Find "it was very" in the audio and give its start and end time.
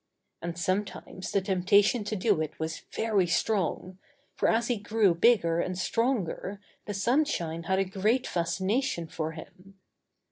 2.41-3.27